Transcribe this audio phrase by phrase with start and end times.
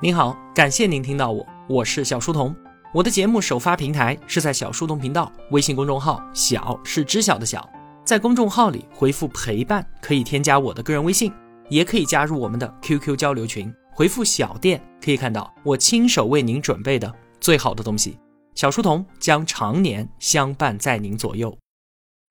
[0.00, 2.54] 您好，感谢您听到我，我是小书童。
[2.94, 7.68] 我的节目首发平台是在小书童频道微信公众号，小是知晓的小，
[8.04, 11.32] 在公众号里回复陪伴可以添加我的个人微信，
[11.68, 18.16] 也可以加入我们的 QQ 交流群，回复小店可以看到我亲手为您准备的最好的东西。
[18.54, 21.58] 小书童将常年相伴在您左右。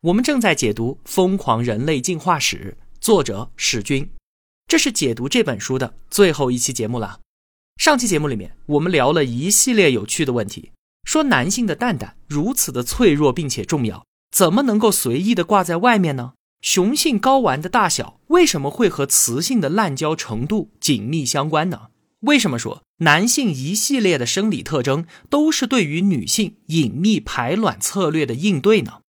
[0.04, 4.10] 我们正在解读《疯狂人类进化史》，作者史军，
[4.68, 7.20] 这是解读这本书的最后一期节目了。
[7.78, 10.72] 上期节目里面，我们聊了一系列有趣的问题，
[11.04, 16.34] 说男性的蛋蛋如此的脆弱并且重要，怎么能够随意的挂在外面呢？
[16.62, 21.90] 雄性睾丸的大小为什么会和雌性的滥交程度紧密相关呢？
[22.22, 29.02] 为什么说男性一系列的生理特征都是对于女性隐秘排卵策略的应对呢？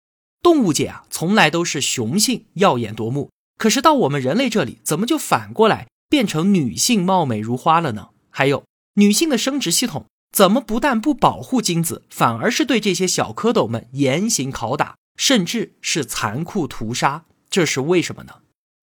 [0.42, 8.09] 动物界啊，从来都是雄性耀眼夺目，可是到我们人类这里，怎么就反过来变成女性貌美如花了呢？
[8.39, 8.65] 还有
[8.97, 17.25] 女性的生殖系统怎么不但不保护精子，反而是对这些小蝌蚪们严刑拷打，甚至是残酷屠杀？
[17.48, 18.34] 这是为什么呢？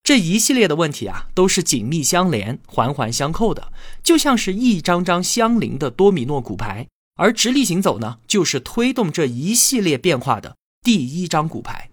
[0.01, 6.87] 这一系列的问题啊，都是紧密相连、环环相扣的，就像是一张张相邻的多米诺骨牌。
[7.15, 11.91] 而直立行走呢，就是推动这一系列变化的第一张骨牌。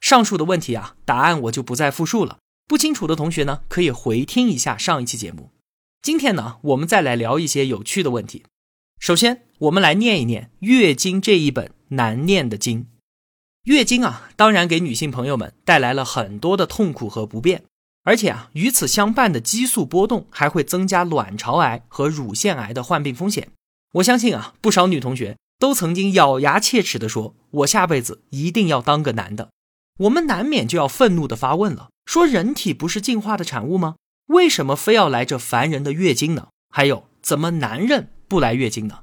[0.00, 2.38] 上述的问题啊，答案我就不再复述了。
[2.66, 5.50] 不清楚的同学呢，可以回听一下上一期节目。
[6.02, 8.42] 今天呢，我们再来聊一些有趣的问题。
[8.98, 12.88] 首先，我们来念一念《月经》这一本难念的经。
[13.62, 17.62] 月经啊，当然给女性朋友们带来了很多的痛苦和不便，
[18.02, 23.50] 而且啊，与此相伴的激素波动还会增加卵巢癌和乳腺癌的患病风险。
[23.92, 29.50] 我相信啊，不少女同学都曾经咬牙切齿地说：“我下辈子一定要当个男的。”
[30.00, 33.94] 我们难免就要愤怒地发问了：说人体不是进化的产物吗？
[34.26, 36.48] 为什么非要来这烦人的月经呢？
[36.70, 39.02] 还有，怎么男人不来月经呢？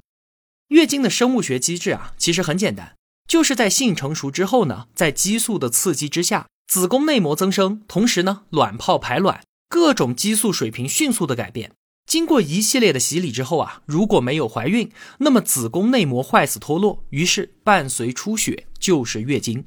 [0.69, 2.95] 月经的生物学机制啊，其实很简单，
[3.27, 11.71] 就是在性成熟之后呢，在激素的刺激之下，子宫内膜增生，同时呢，卵泡排卵，各种激素水平迅速的改变。
[12.07, 19.65] 经过一系列的洗礼之后啊，如果没有怀孕，那么子宫内膜坏死脱落，于是伴随出血就是月经。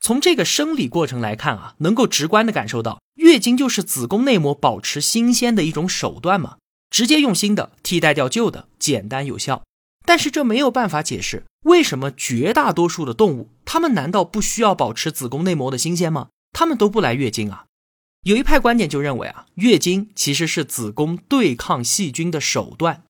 [0.00, 6.56] 从这个生理过程来看啊，能够直观的感受到，月经就是子宫内膜保持新鲜的一种手段嘛，
[6.90, 9.62] 直接用新的替代掉旧的，简单有效。
[10.04, 16.28] 但是这没有办法解释为什么绝大多数的动物，它们难道不需要保持子宫内膜的新鲜吗？
[16.52, 17.66] 它们都不来月经啊？
[18.24, 23.04] 有一派观点就认为啊，月经其实是子宫对抗细菌的手段。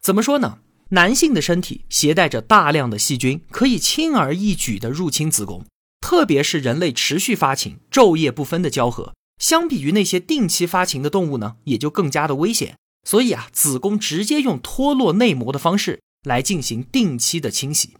[0.00, 0.58] 怎么说呢？
[0.90, 5.64] 男性的身体携带着大量的细菌，可以轻而易举地入侵子宫。
[6.00, 12.76] 特别是人类持续发情、昼夜不分的交合，相比于那些定期发情的动物呢，也就更加的危险。
[13.02, 17.94] 所以啊，子宫直接用脱落内膜的方式来进行定期的清洗。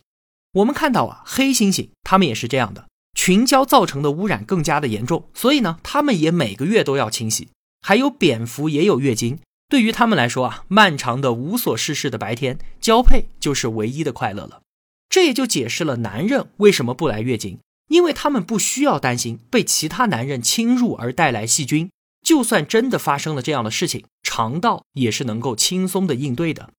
[0.52, 7.48] 我们看到啊，黑猩猩它们也是这样的，群交造成的污染更加的严重，所以呢，它们也每个月都要清洗。
[7.80, 9.38] 还有蝙蝠也有月经，
[9.70, 14.60] 对于它们来说啊，漫长的无所事事的白天，交配就是唯一的快乐了。
[15.08, 17.58] 这也就解释了男人为什么不来月经。
[17.90, 21.90] 因为他们不需要担心被其他男人侵入而带来细菌，
[22.22, 26.70] 就算真的发生了这样的事情，肠道也是能够轻松的应对的。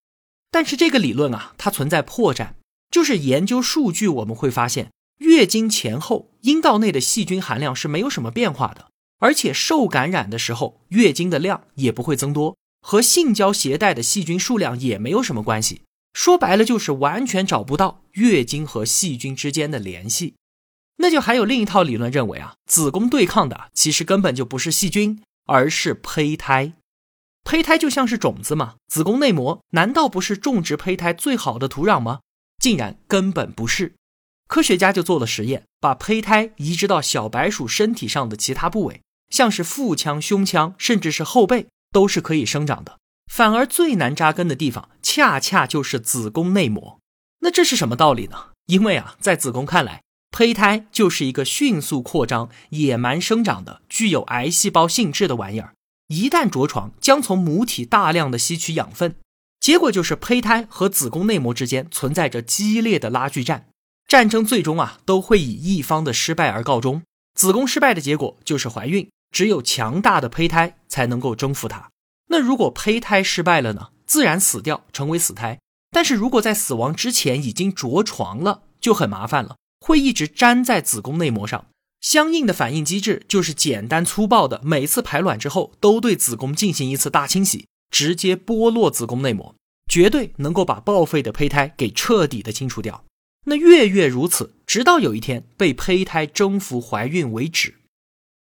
[0.50, 2.54] 但是这个理论啊，它存在破绽，
[2.90, 8.88] 就是研究数据我们会发现，月经前后阴道内的细菌含量是没有什么变化的，
[9.20, 15.82] 而且受感染的时候，月经的量也不会增多，和性交携带的细菌数量也没有什么关系。
[16.14, 20.36] 说白了，就是完全找不到月经和细菌之间的联系。
[20.98, 26.74] 那就还有另一套理论认为啊，子宫对抗的其实根本就不是细菌，而是胚胎。
[27.44, 32.20] 胚胎就像是种子嘛，子宫内膜难道不是种植胚胎最好的土壤吗？
[32.60, 33.96] 竟然根本不是。
[34.48, 43.00] 科学家就做了实验，把胚胎移植到小白鼠身体上的其他部位，像是腹腔、胸腔，甚至是后背，都是可以生长的。
[43.32, 47.00] 反而最难扎根的地方，恰恰就是子宫内膜。
[47.40, 48.50] 那这是什么道理呢？
[48.68, 50.04] 因为啊，在子宫看来。
[50.32, 55.74] 胚胎就是一个迅速扩张、野蛮生长的、具有癌细胞性质的玩意儿。
[56.08, 59.16] 一旦着床，将从母体大量的吸取养分，
[59.60, 63.68] 结果就是胚胎和子宫内膜之间存在着激烈的拉锯战。
[64.08, 67.04] 战争最终啊，都会以一方的失败而告终。
[67.34, 71.90] 子宫失败的结果就是怀孕，只有强大的胚胎才能够征服它。
[72.28, 73.90] 那如果胚胎失败了呢？
[74.06, 75.60] 自然死掉，成为死胎。
[75.92, 79.56] 但是如果在死亡之前已经着床了，就很麻烦了。
[79.82, 81.66] 会一直粘在子宫内膜上，
[82.00, 89.54] 相应的反应机制就是简单粗暴的，每次排卵之后都对子宫进行一次大清洗，直接剥落子宫内膜，
[89.92, 93.04] 绝对能够把报废的胚胎给彻底的清除掉。
[93.46, 97.76] 那月月如此，直到有一天被胚胎征服怀孕为止。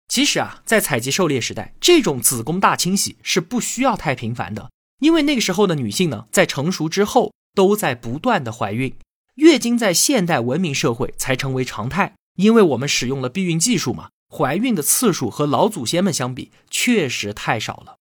[0.06, 4.70] 其实啊，在采集狩猎时代，这种子宫大清洗是不需要太频繁的，
[5.00, 8.94] 因为那个时候的女性呢，在成熟之后都在不断的怀孕，
[9.34, 17.96] 月经在现代文明社会才成为常态，因为我们使用了避孕技术嘛，怀孕的次数和老祖先们相比确实太少了。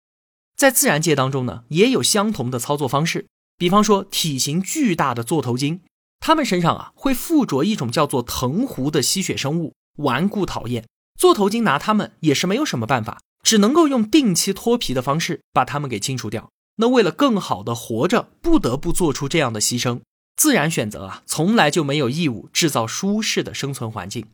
[0.57, 3.27] 在自然界当中呢，也有相同的操作方式，
[3.57, 5.81] 比方说体型巨大的座头鲸。
[6.21, 10.87] 它们身上啊会附着一种叫做藤壶的吸血生物，顽固讨厌。
[11.19, 16.51] 座头鲸拿它们也是没有什么办法，只能够用定期脱皮的方式把它们给清除掉。
[16.77, 20.01] 那为了更好的活着，不得不做出这样的牺牲。
[20.43, 24.27] 自然选择啊，从来就没有义务制造舒适的生存环境。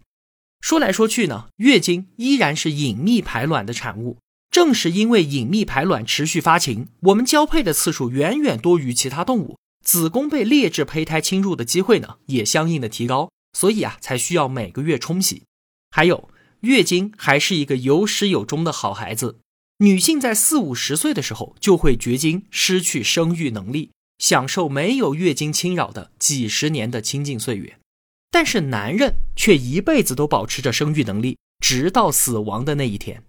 [0.58, 4.16] 说来说去呢，月经依然是隐秘排卵的产物。
[4.50, 9.58] 正是因为隐秘排卵持续发情，我们交配的次数远远多于其他动物。
[9.84, 15.42] 子宫被劣质胚胎侵入的机会呢，也相应的提高，所以啊，才需要每个月冲洗。
[15.90, 16.30] 还有，
[16.60, 19.40] 月经还是一个有始有终的好孩子。
[19.80, 27.78] 女性在四五十岁的时候就会绝经，失去生育能力，享受没有月经侵扰的几十年的清净岁月。
[28.30, 33.22] 但是男人却一辈子都保持着生育能力，直到死亡的那一天。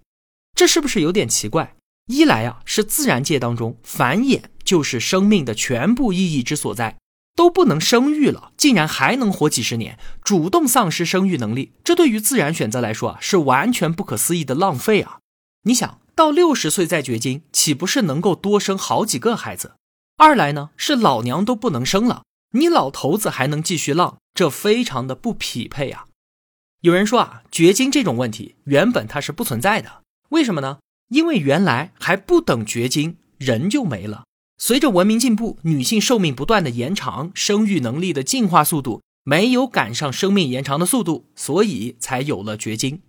[0.54, 1.76] 这是不是有点奇怪？
[2.08, 6.98] 一来啊，是自然界当中繁衍就是生命的全部意义之所在，
[7.36, 15.20] 都不能生育了，竟然还能活几十年，主动丧失生育能力，这对于自然选择来说啊，是完全不可思议的浪费啊！
[15.64, 19.76] 你想到六十岁再绝经，岂不是能够多生好几个孩子？
[20.20, 26.08] 二来呢，是老娘都不能生了，你老头子还能继续浪，这非常的不匹配啊！
[26.82, 30.80] 有人说啊，绝经这种问题原本它是不存在的，为什么呢？
[31.08, 34.26] 因为原来还不等绝经，人就没了。
[34.58, 43.02] 随着文明进步，女性寿命不断的延长，生育能力的进化速度没有赶上生命延长的速度，所以才有了绝经。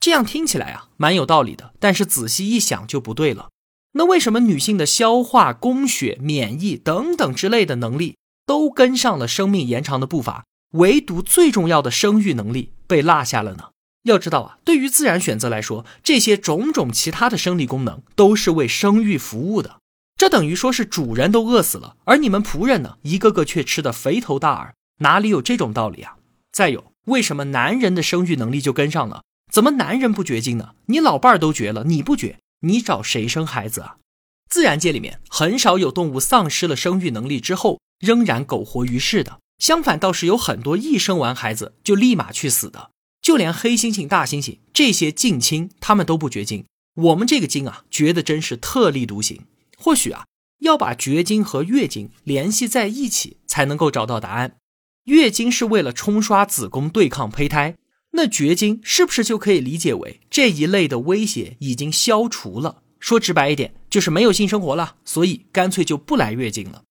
[0.00, 1.74] 这样听起来啊，蛮有道理的。
[1.78, 3.50] 但是仔细一想就不对了。
[3.92, 8.16] 那为什么女性的消化、供血、免疫等等之类的能力
[8.46, 13.70] 都跟上了生命延长的步伐，唯独最重要的生育能力被落下了呢？
[14.04, 19.78] 要知道啊，对于自然选择来说，这些种种其他的生理功能都是为生育服务的。
[20.16, 26.16] 这等于说是主人都饿死了，而你们仆人呢，一个个却吃得肥头大耳，哪里有这种道理啊？
[26.52, 29.22] 再有，为什么男人的生育能力就跟上了？
[29.50, 30.70] 怎么男人不绝经呢？
[30.86, 33.96] 你老伴儿都绝了，你不绝，你找谁生孩子啊？
[34.48, 42.90] 自然界里面很少有动物丧失了生育能力之后仍然苟活于世的，相反倒是有很多一生完孩子就立马去死的。
[43.22, 46.64] 就连黑猩猩、大猩猩这些近亲，他们都不绝经。
[46.94, 49.44] 我们这个经啊，绝的真是特立独行。
[49.76, 50.24] 或许啊，
[50.60, 54.56] 要把绝经和月经联系在一起，才能够找到答案。
[55.04, 57.76] 月经是为了冲刷子宫对抗胚胎，
[58.12, 62.82] 那绝经是不是就可以理解为这一类的威胁已经消除了？
[62.98, 66.82] 说直白一点，就是没有性生活了，所以干脆就不来月经了。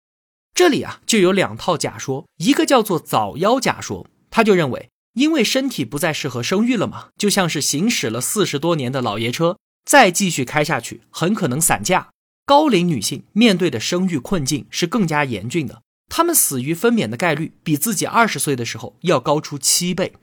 [0.53, 4.89] 这里啊，就有两套假说，一个叫做早夭假说，他就认为。
[5.13, 12.09] 因为身体不再适合生育了嘛，就像是行驶了四十多年的老爷车，再继续开下去，很可能散架。
[12.45, 20.13] 高龄女性面对的生育困境是更加严峻的，她们死于分娩的概率比自己二十岁的时候要高出七倍，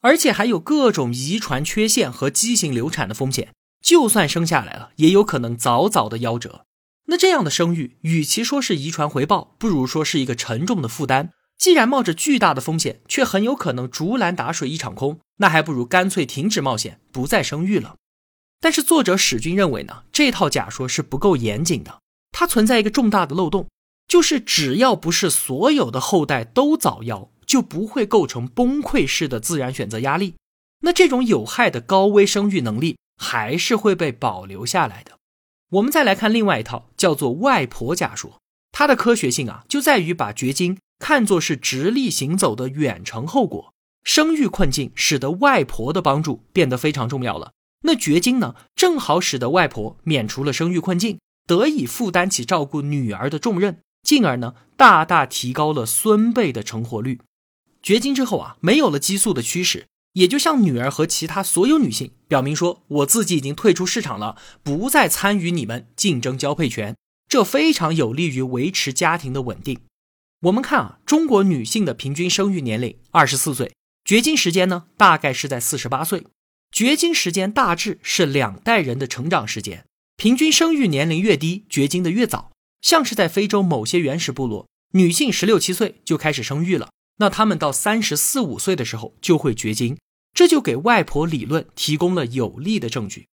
[0.00, 3.52] 而且还有各种遗传缺陷和畸形流产的风险。
[3.82, 6.66] 就算生下来了，也有可能早早的夭折。
[7.06, 11.30] 那这样的生育，与其说是遗传回报，不如说是一个沉重的负担。
[11.58, 17.96] 既然冒着巨大的风险，却很有可能竹篮打水一场空，那还不如干脆停止冒险，不再生育了。
[18.60, 23.68] 但是作者史军认为呢，这套假说是不够严谨的，它存在一个重大的漏洞，
[24.06, 30.36] 就是只要不是所有的后代都早夭，就不会构成崩溃式的自然选择压力。
[30.82, 35.18] 那这种有害的高危生育能力还是会被保留下来的。
[35.72, 38.38] 我们再来看另外一套，叫做外婆假说，
[38.70, 40.78] 它的科学性啊，就在于把绝经。
[41.00, 43.72] 看作是直立行走的远程后果，
[44.04, 47.52] 生育困境使得外婆的帮助变得非常重要了。
[47.84, 57.18] 那绝经呢，正好使得外婆免除了生育困境，得以负担起照顾女儿的重任，进而呢，大大提高了孙辈的成活率。
[57.82, 66.94] 绝经之后啊，没有了激素的驱使，也就向女儿和其他所有女性表明说，我自己已经退出市场了，不再参与你们竞争交配权。
[67.28, 69.78] 这非常有利于维持家庭的稳定。
[70.42, 73.72] 我们看啊，中国女性的平均生育年龄二十四岁，
[74.04, 76.24] 绝经时间呢大概是在四十八岁。
[76.72, 79.84] 绝经时间大致是两代人的成长时间，
[80.16, 82.50] 平均生育年龄越低，绝经的越早。
[82.80, 89.98] 像是在非洲某些原始部落，女性十六七岁就开始生育了，那他们到三十四五岁的时候就会绝经，
[90.34, 93.28] 这就给外婆理论提供了有力的证据。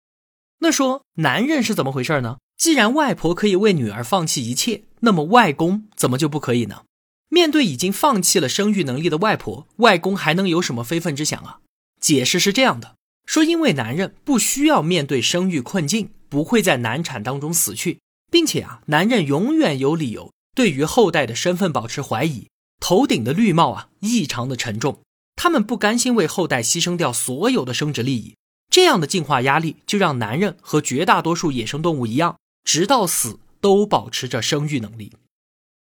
[0.59, 2.37] 那说男人是怎么回事呢？
[2.57, 6.83] 既然外婆可以为女儿放弃一切，那么外公怎么就不可以呢？
[7.29, 11.59] 面对已经放弃了生育能力的外婆，外公还能有什么非分之想啊？
[12.01, 25.01] 解释是这样的：说因为男人不需要面对生育困境，不会在难产当中死去，并且啊，男人永远有理由对于后代的身份保持怀疑，头顶的绿帽啊异常的沉重，
[25.35, 28.35] 他们不甘心为后代牺牲掉所有的生殖利益。
[28.69, 35.13] 这样的进化压力，就让男人和绝大多数野生动物一样，直到死都保持着生育能力。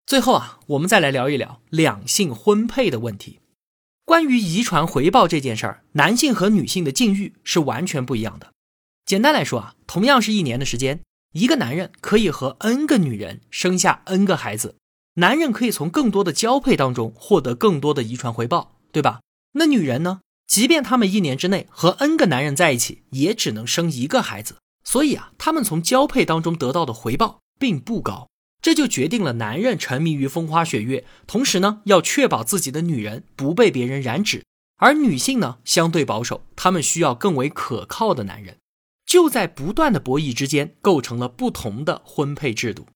[0.07, 3.41] 最后啊，我们再来聊一聊两性婚配的问题。
[4.05, 8.53] 关于遗传回报这件事儿，男性和女性的境遇是完全不一样的。
[9.05, 11.01] 简单来说啊，同样是一年的时间，
[11.33, 14.77] 一个男人可以和 n 个女人生下 n 个孩子，
[15.19, 19.21] 男人可以从更多的交配当中获得更多的遗传回报，对吧？
[19.53, 20.21] 那女人呢？
[20.47, 24.57] 即便他们一年之内和 n 个男人在一起，也只能生一个孩子。
[24.85, 28.29] 所以啊，他们从交配当中得到的回报并不高。
[28.61, 34.41] 这就决定了男人沉迷于风花雪月，同时呢，要确保自己的女人不被别人染指；
[34.77, 38.59] 而女性呢，相对保守，她们需要更为可靠的男人。
[39.07, 42.87] 就在不断的博弈之间，构成了不同的婚配制度。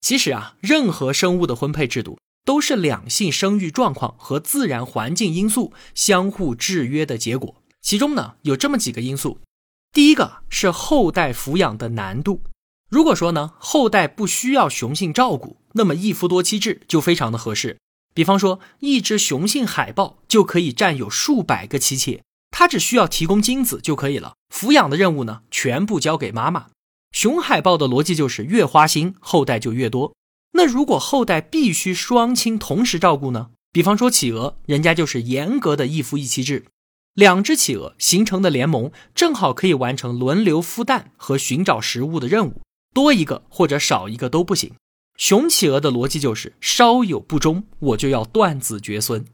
[0.00, 2.18] 其实啊，任何生物的婚配制度。
[2.44, 7.56] 都是两性生育状况和自然环境因素相互制约的结果。
[7.82, 9.38] 其中呢，有这么几个因素。
[9.92, 12.40] 第一个是后代抚养的难度。
[12.88, 17.76] 如果说呢，后代不需要雄性照顾，那么一夫多妻制就非常的合适。
[18.14, 26.68] 比方说，一只雄性海豹就可以占有数百个妻妾，它只需要提供精子就可以了，抚养的任务呢，全部交给妈妈。
[27.12, 30.14] 雄海豹的逻辑就是越花心，后代就越多。
[30.52, 33.50] 那如果后代必须双亲同时照顾呢？
[33.72, 36.64] 比方说企鹅，人家就是严格的一夫一妻制，
[37.14, 42.62] 两只企鹅形成的联盟正好可以完成轮流孵蛋和寻找食物的任务，
[42.94, 44.74] 多一个或者少一个都不行。
[45.16, 49.24] 雄企鹅的逻辑就是稍有不忠，我就要断子绝孙。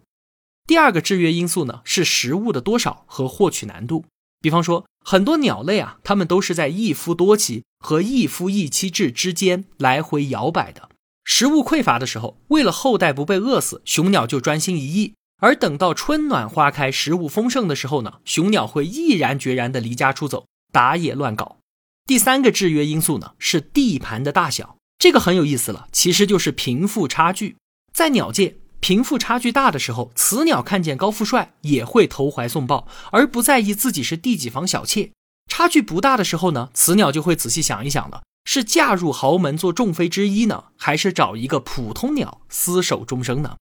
[0.67, 4.05] 第二个制约因素呢是食物的多少和获取难度，
[4.45, 10.91] 比方说很多鸟类啊，它们都是在一夫多妻和一夫一妻制之间来回摇摆的。
[11.25, 21.57] 食物匮乏的时候，为了后代不被饿死，雄鸟就专心一意；而等到春暖花开、食物丰盛的时候呢，雄鸟会毅然决然地离家出走，打野乱搞。
[22.05, 27.57] 第三个制约因素呢是地盘的大小，这个很有意思了，其实就是贫富差距。
[27.95, 35.13] 在鸟界，贫富差距大的时候，雌鸟看见高富帅也会投怀送抱，而不在意自己是第几房小妾；
[35.51, 38.25] 差距不大的时候呢，雌鸟就会仔细想一想了。
[38.45, 43.57] 是嫁入豪门做众妃之一呢，还是找一个普通鸟厮守终生呢？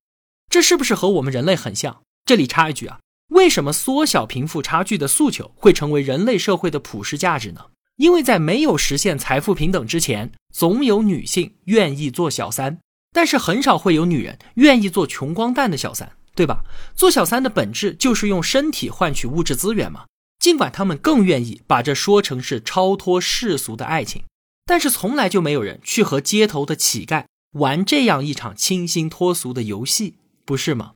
[0.50, 2.02] 这是不是和我们人类很像？
[2.26, 3.00] 这里插一句啊，
[3.30, 7.68] 为什么缩小贫富差距的诉求会成为人类社会的普世价值呢？
[7.96, 12.80] 因为在没有实现财富平等之前，总有女性愿意做小三，
[13.14, 16.64] 但是很少会有女人愿意做穷光蛋的小三，对吧？
[16.94, 20.06] 做小三的本质就是用身体换取物质资源嘛。
[20.40, 24.24] 尽管他们更愿意把这说成是超脱世俗的爱情。
[24.66, 30.94] 但是从来就没有人去和街头的乞丐玩这样一场清新脱俗的游戏，不是吗？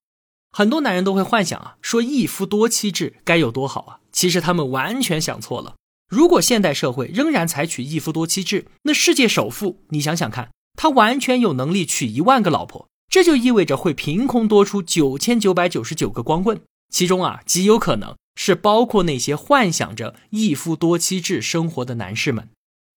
[0.52, 4.00] 很多男人都会幻想啊，说一夫多妻制该有多好啊！
[4.12, 5.76] 其实他们完全想错了。
[6.10, 22.48] 如果现代社会仍然采取一夫多妻制，那世界首富，你想想看，他完全有能力娶一万个老婆，这就意味着会凭空多出九千九百九十九个光棍，其中啊，极有可能是包括那些幻想着一夫多妻制生活的男士们。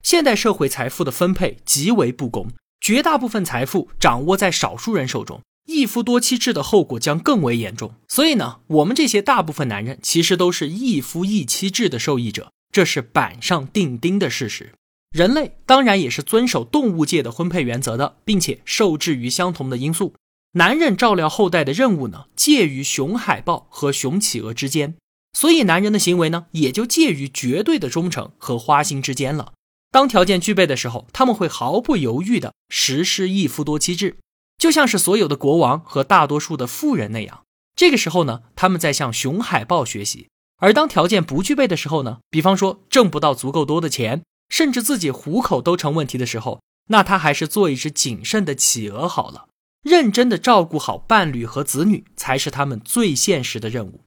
[0.05, 2.49] 现代社会财富的分配极为不公，
[2.81, 7.95] 绝大部分财富掌握在少数人手中，一夫多妻制的后果将更为严重。
[8.09, 14.73] 所以呢，我们这些大部分男人其实都是一夫一妻制的受益者，这是板上钉钉的事实。
[15.11, 20.15] 人类当然也是遵守动物界的婚配原则的，并且受制于相同的因素。
[20.53, 24.95] 男人照料后代的任务呢，介于雄海豹和雄企鹅之间，
[25.33, 29.53] 所以男人的行为呢，也就介于绝对的忠诚和花心之间了。
[29.91, 34.19] 当条件具备的时候，他们会毫不犹豫地实施一夫多妻制，
[34.59, 37.43] 就像是所有的国王和大多数的富人那样。
[37.75, 49.47] 这个时候呢，他们在向熊海豹学习；而当条件不具备的时候呢，比方说挣不到足够多的钱，甚至自己糊口都成问题的时候，那他还是做一只谨慎的企鹅好了。
[49.83, 54.03] 认真的照顾好伴侣和子女，才是他们最现实的任务。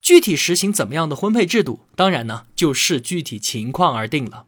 [0.00, 4.46] 具体实行怎么样的婚配制度，当然呢，就视具体情况而定了。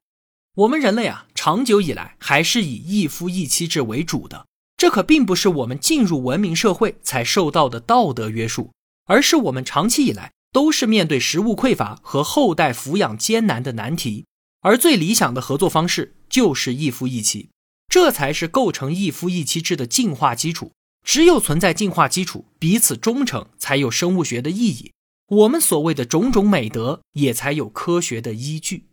[0.55, 4.47] 我们人类啊，长久以来还是以一夫一妻制为主的。
[4.77, 8.71] 这可并不是我们进入文明社会才受到的道德约束，
[9.07, 14.27] 而是我们长期以来都是面对食物匮乏和后代抚养艰难的难题。
[14.61, 17.51] 而最理想的合作方式就是一夫一妻，
[17.89, 20.73] 这才是构成一夫一妻制的进化基础。
[21.05, 24.93] 只有存在进化基础，彼此忠诚，才有生物学的意义。
[25.29, 28.87] 我们所谓的种种美德，也才有科学的依据。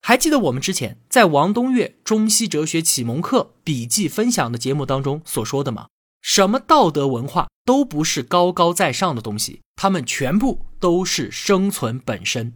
[0.00, 5.86] 还记得我们之前在王东岳《中西哲学启蒙课笔记分享的节目当中所说的吗？
[6.20, 12.54] 什么道德文化都不是高高在上的东西，它们全部都是生存本身。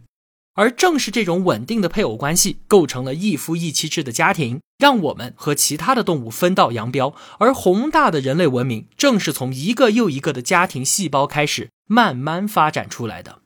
[0.57, 7.13] 而正是这种稳定的配偶关系，构成了一夫一妻制的家庭，让我们和其他的动物分道扬镳。
[7.37, 13.43] 而宏大的人类文明，正是从一个又一个的家庭细胞开始慢慢发展出来的。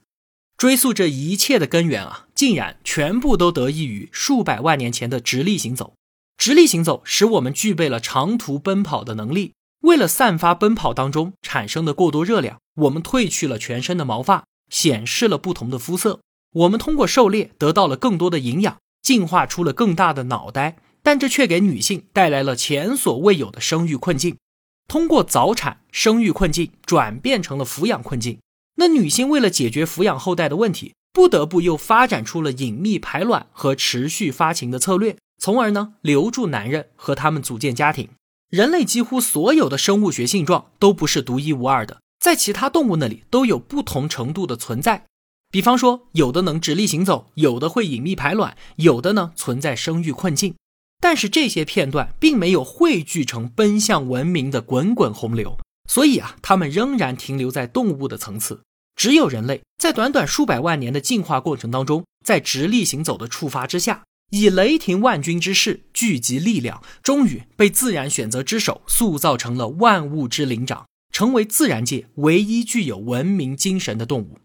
[0.55, 5.95] 追溯这一切的根源啊，竟然全部都得益于数百万年前的直立行走。
[6.37, 9.51] 直立行走使我们具备了长途奔跑的能力。
[9.81, 16.21] 为了散发奔跑当中产生的过多热量，我们褪去了全身的毛发，显示了不同的肤色。
[16.53, 24.37] 我们通过狩猎得到了更多的营养，进化出了更大的脑袋，但这却给女性带来了前所未有的生育困境。
[24.87, 28.39] 通过早产，生育困境转变成了抚养困境。
[28.75, 38.09] 那女性为了解决抚养后代的问题，不得不又发展出了隐秘排卵和持续发情的策略，从而呢留住男人和他们组建家庭。
[38.49, 45.05] 人类几乎所有的生物学性状都不是独一无二的，在其他动物那里都有不同程度的存在。
[45.51, 50.55] 比方说，有的能直立行走，有的会隐秘排卵，有的呢存在生育困境。
[51.01, 58.61] 但是这些片段并没有汇聚成奔向文明的滚滚洪流，所以啊，它们仍然停留在动物的层次。
[58.95, 74.37] 只有人类在短短数百万年的进化过程当中，在直立行走的触发之下，以雷霆万钧之势聚集力量，终于被自然选择之手塑造成了万物之灵长，成为自然界唯一具有文明精神的动物。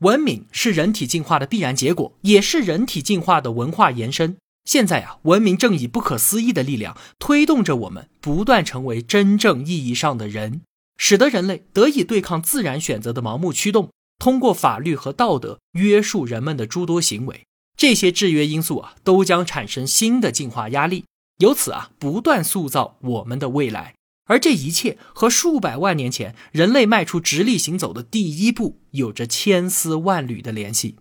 [0.00, 4.38] 文明是人体进化的必然结果，也是人体进化的文化延伸。
[4.64, 10.62] 现在啊，文明正以不可思议的力量推动着我们不断成为真正意义上的人，
[10.96, 17.42] 使得人类得以对抗自然选择的盲目驱动，通过法律和道德约束人们的诸多行为。
[17.76, 21.04] 这些制约因素啊，都将产生新的进化压力，
[21.38, 23.94] 由此啊，不断塑造我们的未来。
[24.30, 30.98] 而这一切和数百万年前人类迈出直立行走的第一步有着千丝万缕的联系。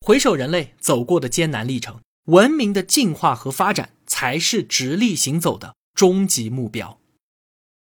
[0.00, 6.98] 回首人类走过的艰难历程，文明的进化和发展才是直立行走的终极目标。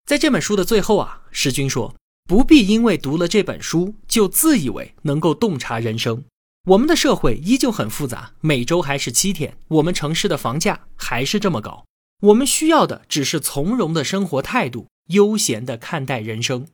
[0.07, 1.95] 在这本书的最后啊，石军说
[2.27, 6.23] ：“不必因为读了这本书就自以为能够洞察人生。
[6.69, 11.85] 我们的社会依旧很复杂，每周还是七天，我们城市的房价还是这么高。”
[12.21, 16.67] 我们需要的只是从容的生活态度，悠闲的看待人生。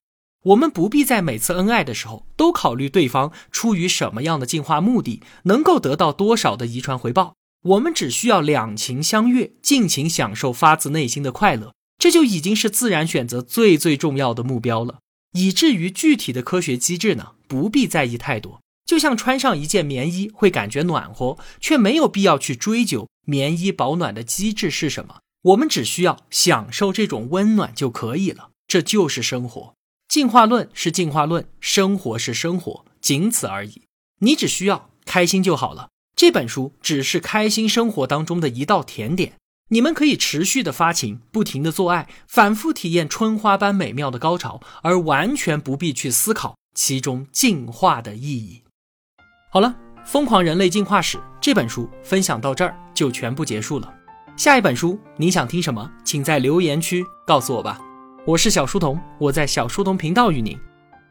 [0.43, 7.33] 我们不必在每次恩爱的时候都考虑对方出于什么样的进化目的，能够得到多少的遗传回报。
[7.63, 14.99] 我们只需要两情相悦，尽情享受发自内心的快乐，这就已经是自然选择最最重要的目标了。
[15.33, 18.61] 以至于具体的科学机制呢，不必在意太多。
[18.85, 25.19] 就像穿上一件棉衣会感觉暖和，却没有必要去追究棉衣保暖的机制是什么。
[25.47, 29.73] 我们只需要享受这种温暖就可以了，这就是生活。
[30.09, 33.83] 进化论是进化论，生活是生活，仅此而已。
[34.19, 35.89] 你只需要开心就好了。
[36.15, 39.33] 这本书只是开心生活当中的一道甜点。
[39.69, 48.63] 你们可以持续的发情，不停的做爱，反复体验春花般美妙的高潮，而完全不必去思考其中进化的意义。
[49.51, 53.93] 好了，《疯狂人类进化史》这本书分享到这儿就全部结束了。
[54.37, 55.91] 下一本书你想听什么？
[56.03, 57.79] 请在留言区告诉我吧。
[58.23, 60.55] 我是小书童，我在小书童频道与您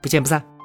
[0.01, 0.56] 不见不散。